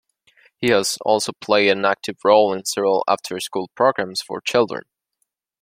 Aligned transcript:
He 0.57 0.71
has 0.71 0.97
also 1.01 1.31
played 1.31 1.69
an 1.69 1.85
active 1.85 2.17
role 2.25 2.51
in 2.55 2.65
several 2.65 3.03
after-school 3.07 3.69
programmes 3.75 4.19
for 4.23 4.41
children. 4.41 4.81